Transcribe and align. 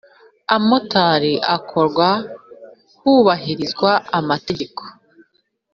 amatora 0.57 1.31
akorwa 1.55 2.07
hubahirizwa 2.99 3.91
amategeko. 4.19 4.81